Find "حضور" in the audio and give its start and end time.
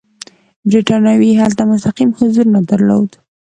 2.19-2.45